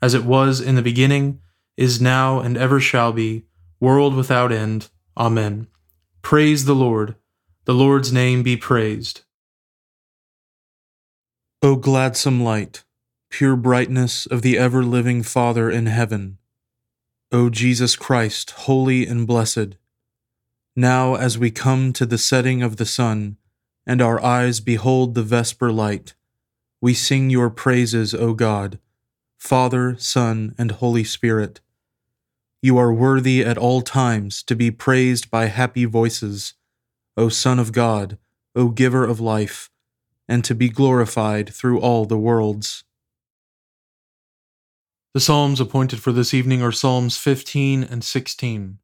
[0.00, 1.40] as it was in the beginning,
[1.76, 3.44] is now, and ever shall be,
[3.80, 4.88] world without end.
[5.16, 5.66] Amen.
[6.22, 7.14] Praise the Lord.
[7.64, 9.22] The Lord's name be praised.
[11.62, 12.84] O gladsome light,
[13.30, 16.38] pure brightness of the ever living Father in heaven,
[17.30, 19.76] O Jesus Christ, holy and blessed,
[20.76, 23.36] now as we come to the setting of the sun,
[23.86, 26.14] and our eyes behold the vesper light,
[26.80, 28.78] we sing your praises, O God
[29.38, 31.60] Father, Son, and Holy Spirit.
[32.60, 36.54] You are worthy at all times to be praised by happy voices,
[37.16, 38.18] O Son of God,
[38.56, 39.70] O Giver of life,
[40.28, 42.82] and to be glorified through all the worlds.
[45.14, 48.78] The Psalms appointed for this evening are Psalms 15 and 16.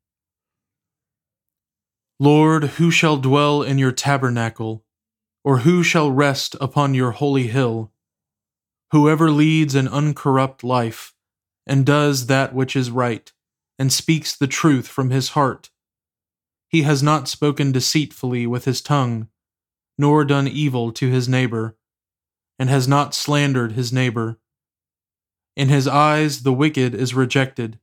[2.21, 4.85] Lord, who shall dwell in your tabernacle,
[5.43, 7.91] or who shall rest upon your holy hill?
[8.95, 11.15] Whoever leads an uncorrupt life,
[11.67, 13.33] and does that which is right,
[13.77, 15.71] and speaks the truth from his heart.
[16.69, 19.31] He has not spoken deceitfully with his tongue,
[19.99, 21.77] nor done evil to his neighbor,
[22.57, 24.39] and has not slandered his neighbor.
[25.57, 27.81] In his eyes the wicked is rejected,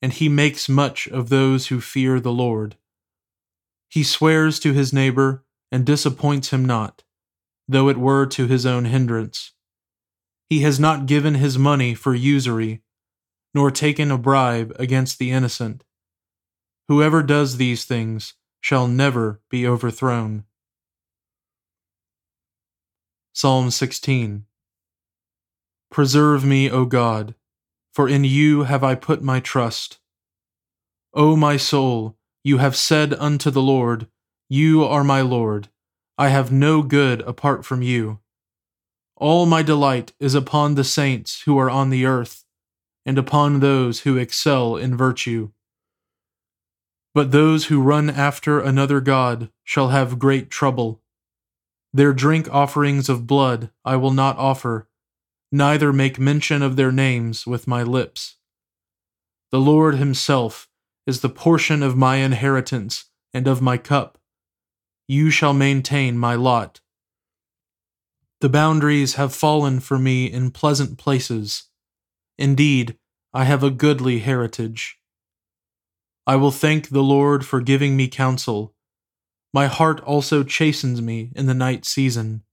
[0.00, 2.76] and he makes much of those who fear the Lord.
[3.88, 7.02] He swears to his neighbor and disappoints him not,
[7.66, 9.54] though it were to his own hindrance.
[10.48, 12.82] He has not given his money for usury,
[13.54, 15.84] nor taken a bribe against the innocent.
[16.88, 20.44] Whoever does these things shall never be overthrown.
[23.34, 24.46] Psalm 16
[25.90, 27.34] Preserve me, O God,
[27.92, 29.98] for in you have I put my trust.
[31.14, 34.08] O my soul, you have said unto the Lord,
[34.48, 35.68] You are my Lord.
[36.16, 38.20] I have no good apart from you.
[39.20, 42.44] All my delight is upon the saints who are on the earth,
[43.04, 45.50] and upon those who excel in virtue.
[47.14, 51.02] But those who run after another God shall have great trouble.
[51.92, 54.88] Their drink offerings of blood I will not offer,
[55.50, 58.36] neither make mention of their names with my lips.
[59.50, 60.68] The Lord Himself
[61.08, 64.16] is the portion of my inheritance and of my cup.
[65.08, 66.80] You shall maintain my lot.
[68.40, 71.64] The boundaries have fallen for me in pleasant places.
[72.36, 72.96] Indeed,
[73.34, 74.98] I have a goodly heritage.
[76.24, 78.74] I will thank the Lord for giving me counsel.
[79.52, 82.44] My heart also chastens me in the night season.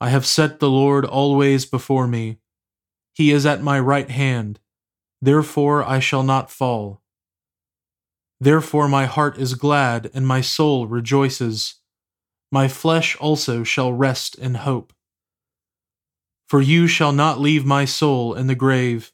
[0.00, 2.38] I have set the Lord always before me.
[3.14, 4.60] He is at my right hand.
[5.20, 7.02] Therefore I shall not fall.
[8.40, 11.81] Therefore my heart is glad and my soul rejoices
[12.52, 14.92] my flesh also shall rest in hope.
[16.46, 19.10] For you shall not leave my soul in the grave,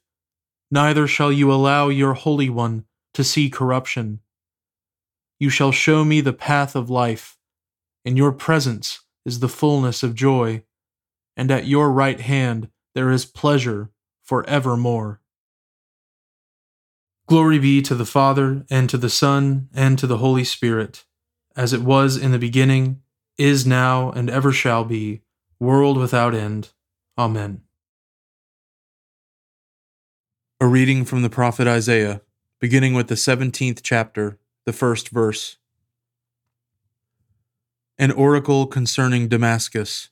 [0.73, 4.21] neither shall you allow your Holy One to see corruption.
[5.39, 7.39] You shall show me the path of life.
[8.05, 10.65] In your presence is the fullness of joy,
[11.37, 13.91] and at your right hand there is pleasure
[14.25, 15.21] for evermore.
[17.29, 21.05] Glory be to the Father, and to the Son, and to the Holy Spirit,
[21.55, 23.03] as it was in the beginning,
[23.39, 25.23] is now, and ever shall be,
[25.59, 26.73] world without end.
[27.17, 27.63] Amen.
[30.61, 32.21] A reading from the prophet Isaiah,
[32.61, 35.57] beginning with the 17th chapter, the first verse.
[37.97, 40.11] An oracle concerning Damascus.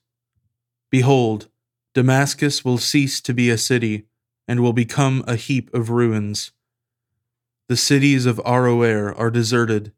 [0.90, 1.49] Behold,
[1.94, 4.06] Damascus will cease to be a city,
[4.49, 6.52] and will become a heap of ruins
[7.69, 9.93] the cities of Aroer are deserted.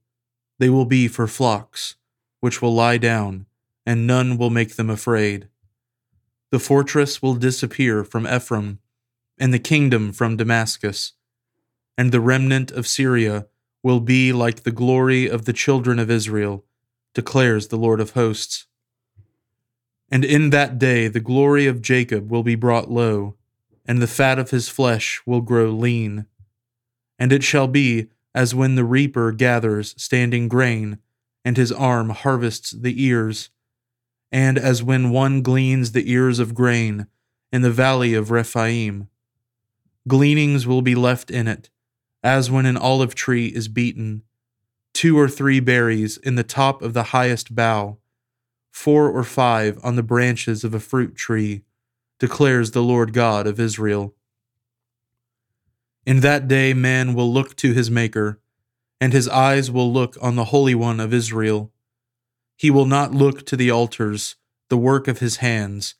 [0.59, 1.97] They will be for flocks,
[2.40, 3.46] which will lie down,
[3.85, 5.49] and none will make them afraid.
[6.50, 8.79] The fortress will disappear from Ephraim,
[9.38, 11.12] and the kingdom from Damascus,
[11.96, 13.46] and the remnant of Syria
[13.82, 16.64] will be like the glory of the children of Israel,
[17.14, 18.67] declares the Lord of hosts.
[20.11, 23.37] And in that day the glory of Jacob will be brought low,
[23.87, 26.26] and the fat of his flesh will grow lean.
[27.19, 30.99] And it shall be as when the reaper gathers standing grain,
[31.49, 33.49] and his arm harvests the ears,
[34.31, 37.06] and as when one gleans the ears of grain
[37.50, 39.09] in the valley of Rephaim.
[40.06, 41.71] Gleanings will be left in it,
[42.23, 44.25] as when an olive tree is beaten,
[44.93, 47.97] two or three berries in the top of the highest bough,
[48.71, 51.62] four or five on the branches of a fruit tree,
[52.19, 54.15] declares the Lord God of Israel.
[56.05, 58.39] In that day, man will look to his Maker,
[59.00, 61.73] and his eyes will look on the Holy One of Israel.
[62.56, 64.37] He will not look to the altars,
[64.69, 65.95] the work of his hands,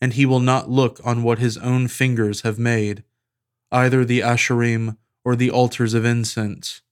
[0.00, 3.04] and he will not look on what his own fingers have made,
[3.70, 6.82] either the Asherim or the altars of incense.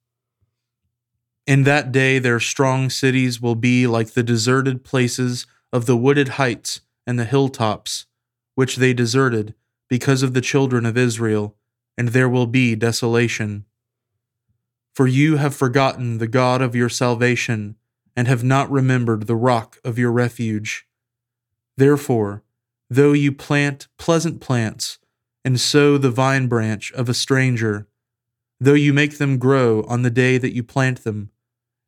[1.46, 6.28] In that day, their strong cities will be like the deserted places of the wooded
[6.30, 8.06] heights and the hilltops,
[8.54, 9.54] which they deserted
[9.88, 11.56] because of the children of Israel
[11.98, 13.64] and there will be desolation.
[14.98, 17.76] For you have forgotten the God of your salvation,
[18.16, 20.88] and have not remembered the rock of your refuge.
[21.76, 22.42] Therefore,
[22.90, 24.98] though you plant pleasant plants,
[25.44, 27.86] and sow the vine branch of a stranger,
[28.58, 31.30] though you make them grow on the day that you plant them,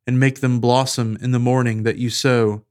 [0.06, 2.64] and make them blossom in the morning that you sow,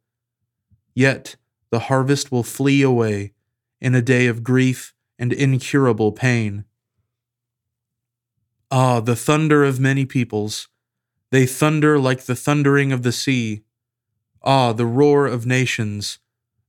[0.95, 1.35] yet
[1.69, 3.33] the harvest will flee away
[3.81, 6.63] in a day of grief and incurable pain
[8.71, 10.67] Ah, the thunder of many peoples.
[11.31, 13.63] They thunder like the thundering of the sea.
[14.43, 16.19] Ah, the roar of nations.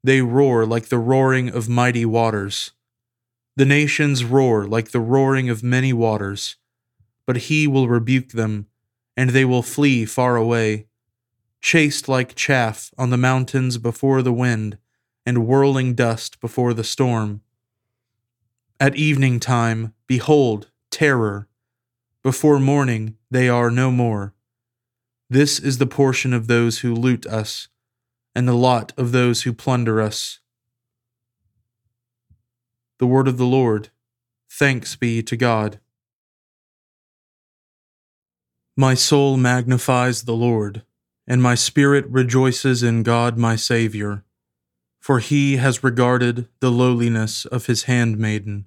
[0.03, 2.71] They roar like the roaring of mighty waters.
[3.57, 6.57] The nations roar like the roaring of many waters.
[7.27, 8.67] But he will rebuke them,
[9.15, 10.87] and they will flee far away,
[11.61, 14.79] chased like chaff on the mountains before the wind,
[15.27, 17.43] and whirling dust before the storm.
[18.81, 21.47] At evening time, behold, terror
[22.23, 24.35] before morning they are no more.
[25.29, 27.69] This is the portion of those who loot us,
[28.35, 30.41] and the lot of those who plunder us.
[32.99, 33.89] The word of the Lord.
[34.51, 35.81] Thanks be to God.
[38.77, 40.83] My soul magnifies the Lord,
[41.27, 44.25] and my spirit rejoices in God my Saviour,
[44.99, 48.67] for he has regarded the lowliness of his handmaiden.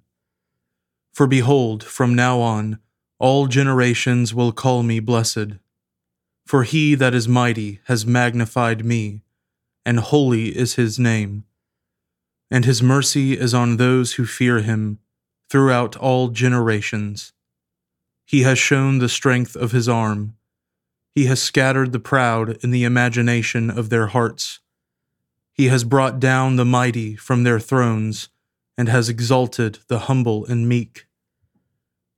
[1.11, 2.79] For behold, from now on,
[3.19, 5.57] all generations will call me blessed.
[6.45, 9.21] For he that is mighty has magnified me,
[9.85, 11.45] and holy is his name.
[12.51, 14.99] And his mercy is on those who fear him
[15.49, 17.33] throughout all generations.
[18.25, 20.35] He has shown the strength of his arm.
[21.15, 24.59] He has scattered the proud in the imagination of their hearts.
[25.53, 28.29] He has brought down the mighty from their thrones,
[28.77, 31.05] and has exalted the humble and meek.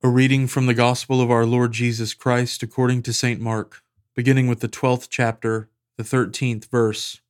[0.00, 3.40] A reading from the Gospel of our Lord Jesus Christ according to St.
[3.40, 3.82] Mark,
[4.14, 7.20] beginning with the 12th chapter, the 13th verse.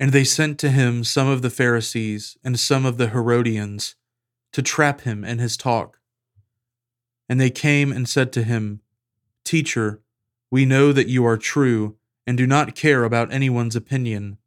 [0.00, 3.94] And they sent to him some of the Pharisees and some of the Herodians
[4.52, 6.00] to trap him in his talk.
[7.28, 8.80] And they came and said to him,
[9.44, 10.00] Teacher,
[10.50, 11.96] we know that you are true
[12.26, 14.38] and do not care about anyone's opinion.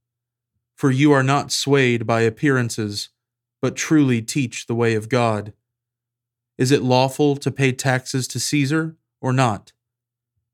[0.76, 3.10] For you are not swayed by appearances,
[3.66, 5.52] but truly teach the way of God.
[6.56, 9.72] Is it lawful to pay taxes to Caesar or not?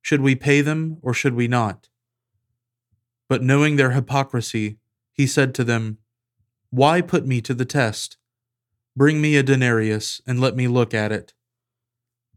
[0.01, 1.89] Should we pay them or should we not?
[3.27, 4.77] But knowing their hypocrisy,
[5.11, 5.97] he said to them,
[6.69, 8.15] Why put me to the test?
[8.95, 11.33] Bring me a denarius and let me look at it.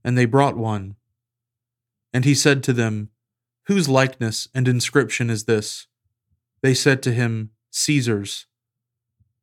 [0.03, 0.97] And they brought one.
[2.13, 3.11] And he said to them,
[3.69, 5.87] Whose likeness and inscription is this?
[6.63, 8.47] They said to him, Caesar's.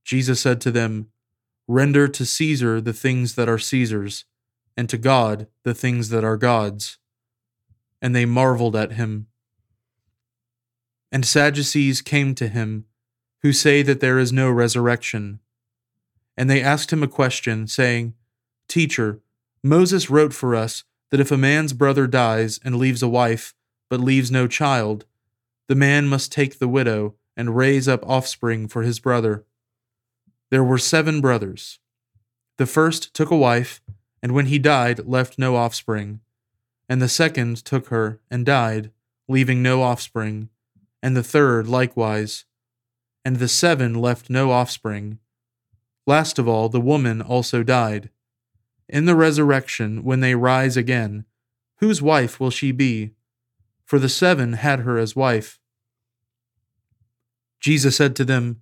[0.03, 1.07] Jesus said to them,
[1.67, 4.25] Render to Caesar the things that are Caesar's,
[4.75, 6.97] and to God the things that are God's.
[8.01, 9.27] And they marveled at him.
[11.11, 12.85] And Sadducees came to him,
[13.41, 15.39] who say that there is no resurrection.
[16.37, 18.13] And they asked him a question, saying,
[18.67, 19.21] Teacher,
[19.63, 23.53] Moses wrote for us that if a man's brother dies and leaves a wife,
[23.89, 25.05] but leaves no child,
[25.67, 29.45] the man must take the widow and raise up offspring for his brother.
[30.51, 31.79] There were seven brothers.
[32.57, 33.81] The first took a wife,
[34.21, 36.19] and when he died, left no offspring.
[36.87, 38.91] And the second took her and died,
[39.27, 40.49] leaving no offspring.
[41.01, 42.45] And the third likewise.
[43.25, 45.17] And the seven left no offspring.
[46.05, 48.11] Last of all, the woman also died.
[48.87, 51.25] In the resurrection, when they rise again,
[51.77, 53.15] whose wife will she be?
[53.91, 55.59] for the seven had her as wife.
[57.59, 58.61] Jesus said to them,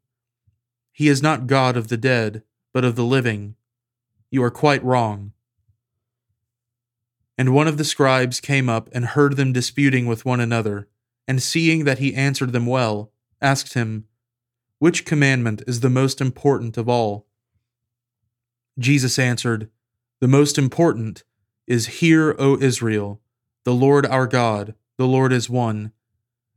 [0.91, 2.43] He is not God of the dead,
[2.73, 3.55] but of the living.
[4.29, 5.33] You are quite wrong.
[7.37, 10.87] And one of the scribes came up and heard them disputing with one another,
[11.27, 14.05] and seeing that he answered them well, asked him,
[14.79, 17.25] Which commandment is the most important of all?
[18.77, 19.69] Jesus answered,
[20.19, 21.23] The most important
[21.67, 23.21] is, Hear, O Israel,
[23.63, 25.93] the Lord our God the Lord is one.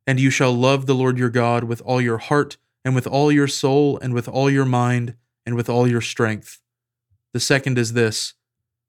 [0.07, 3.33] And you shall love the Lord your God with all your heart, and with all
[3.33, 5.15] your soul, and with all your mind,
[5.47, 6.61] and with all your strength.
[7.33, 8.35] The second is this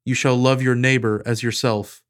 [0.04, 2.02] You shall love your neighbor as yourself.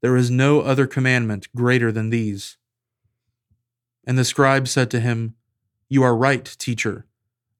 [0.00, 2.56] There is no other commandment greater than these.
[4.04, 5.36] And the scribe said to him,
[5.88, 7.06] You are right, teacher.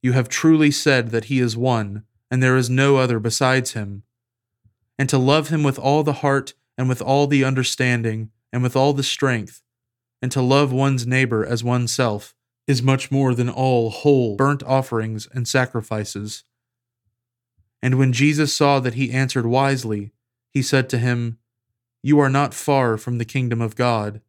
[0.01, 4.03] You have truly said that he is one, and there is no other besides him.
[4.99, 8.75] And to love him with all the heart, and with all the understanding, and with
[8.75, 9.61] all the strength,
[10.21, 12.35] and to love one's neighbor as oneself
[12.67, 16.43] is much more than all whole burnt offerings and sacrifices.
[17.81, 20.13] And when Jesus saw that he answered wisely,
[20.49, 21.39] he said to him,
[22.01, 24.21] You are not far from the kingdom of God.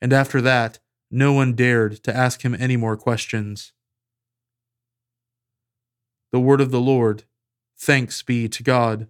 [0.00, 0.78] And after that,
[1.10, 3.72] no one dared to ask him any more questions.
[6.32, 7.24] The word of the Lord.
[7.78, 9.08] Thanks be to God.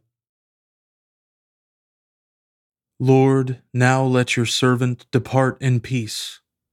[2.98, 6.40] Lord, now let your servant depart in peace,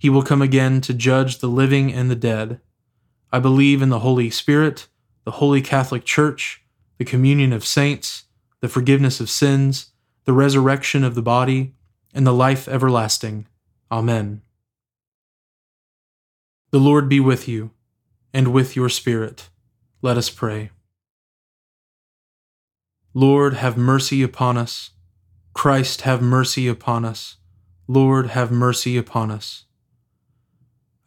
[0.00, 2.58] He will come again to judge the living and the dead.
[3.30, 4.88] I believe in the Holy Spirit,
[5.24, 6.62] the Holy Catholic Church,
[6.96, 8.24] the communion of saints,
[8.60, 9.90] the forgiveness of sins,
[10.24, 11.74] the resurrection of the body,
[12.14, 13.46] and the life everlasting.
[13.92, 14.40] Amen.
[16.70, 17.70] The Lord be with you,
[18.32, 19.50] and with your spirit.
[20.00, 20.70] Let us pray.
[23.12, 24.92] Lord, have mercy upon us.
[25.52, 27.36] Christ, have mercy upon us.
[27.86, 29.66] Lord, have mercy upon us.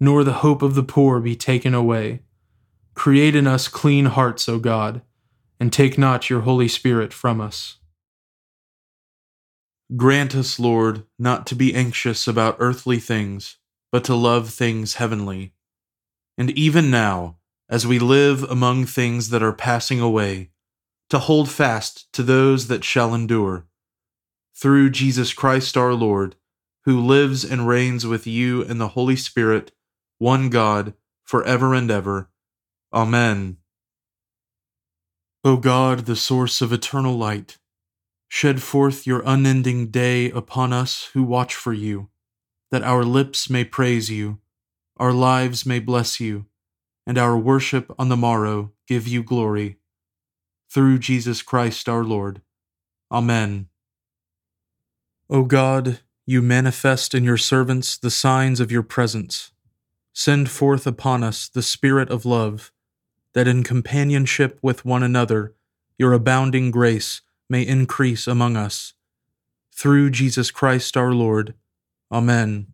[0.00, 2.22] nor the hope of the poor be taken away.
[2.94, 5.02] Create in us clean hearts, O God,
[5.60, 7.78] and take not your Holy Spirit from us.
[9.96, 13.56] Grant us, Lord, not to be anxious about earthly things,
[13.90, 15.54] but to love things heavenly.
[16.36, 17.36] And even now,
[17.70, 20.50] as we live among things that are passing away,
[21.10, 23.66] to hold fast to those that shall endure.
[24.54, 26.36] Through Jesus Christ our Lord,
[26.84, 29.72] who lives and reigns with you in the Holy Spirit,
[30.18, 30.94] one God,
[31.24, 32.28] for ever and ever.
[32.92, 33.58] Amen.
[35.44, 37.58] O God, the source of eternal light,
[38.28, 42.08] shed forth your unending day upon us who watch for you,
[42.70, 44.38] that our lips may praise you,
[44.96, 46.46] our lives may bless you,
[47.06, 49.78] and our worship on the morrow give you glory
[50.70, 52.42] through Jesus Christ our Lord.
[53.10, 53.68] Amen.
[55.30, 59.52] O God, you manifest in your servants the signs of your presence.
[60.18, 62.72] Send forth upon us the Spirit of love,
[63.34, 65.54] that in companionship with one another
[65.96, 68.94] your abounding grace may increase among us.
[69.72, 71.54] Through Jesus Christ our Lord.
[72.10, 72.72] Amen.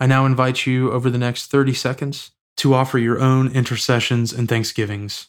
[0.00, 4.48] I now invite you over the next 30 seconds to offer your own intercessions and
[4.48, 5.28] thanksgivings.